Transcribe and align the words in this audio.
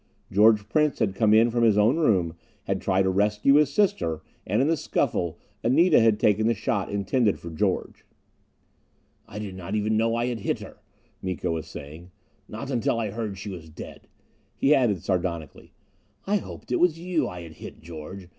George 0.31 0.67
Prince 0.67 0.97
had 0.97 1.13
come 1.13 1.31
in 1.31 1.51
from 1.51 1.61
his 1.63 1.77
own 1.77 1.97
room, 1.97 2.33
had 2.63 2.81
tried 2.81 3.03
to 3.03 3.11
rescue 3.11 3.53
his 3.53 3.71
sister, 3.71 4.21
and 4.47 4.59
in 4.59 4.67
the 4.67 4.75
scuffle, 4.75 5.37
Anita 5.63 5.99
had 5.99 6.19
taken 6.19 6.47
the 6.47 6.55
shot 6.55 6.89
intended 6.89 7.37
for 7.37 7.51
George. 7.51 8.03
"I 9.27 9.37
did 9.37 9.53
not 9.53 9.75
even 9.75 9.97
know 9.97 10.15
I 10.15 10.25
had 10.25 10.39
hit 10.39 10.57
her," 10.57 10.77
Miko 11.21 11.51
was 11.51 11.67
saying. 11.67 12.09
"Not 12.47 12.71
until 12.71 12.99
I 12.99 13.11
heard 13.11 13.37
she 13.37 13.49
was 13.51 13.69
dead." 13.69 14.07
He 14.55 14.73
added 14.73 15.03
sardonically, 15.03 15.71
"I 16.25 16.37
hoped 16.37 16.71
it 16.71 16.77
was 16.77 16.97
you 16.97 17.27
I 17.27 17.41
had 17.43 17.53
hit, 17.53 17.79
George. 17.79 18.27